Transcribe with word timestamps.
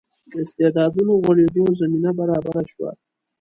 د 0.31 0.33
استعدادونو 0.45 1.11
غوړېدو 1.23 1.63
زمینه 1.81 2.11
برابره 2.19 2.63
شوه. 2.71 2.89